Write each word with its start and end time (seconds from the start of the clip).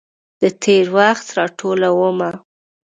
د 0.41 0.43
تیروخت 0.61 1.27
راټولومه 1.37 2.29